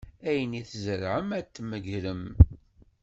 [0.29, 2.23] Ayen i tzerεem ad t-tmegrem.